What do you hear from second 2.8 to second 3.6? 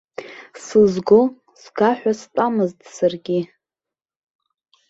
саргьы.